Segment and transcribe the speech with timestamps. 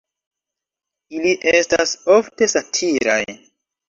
[1.17, 3.19] Ili estas ofte satiraj.